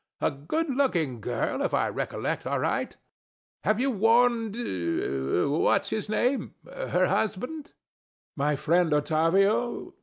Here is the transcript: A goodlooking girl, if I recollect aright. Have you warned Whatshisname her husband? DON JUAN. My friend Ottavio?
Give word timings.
A 0.19 0.31
goodlooking 0.31 1.21
girl, 1.21 1.61
if 1.61 1.75
I 1.75 1.87
recollect 1.87 2.47
aright. 2.47 2.97
Have 3.63 3.79
you 3.79 3.91
warned 3.91 4.55
Whatshisname 4.55 6.53
her 6.65 7.05
husband? 7.05 7.65
DON 7.65 7.73
JUAN. 7.73 7.73
My 8.35 8.55
friend 8.55 8.93
Ottavio? 8.93 9.93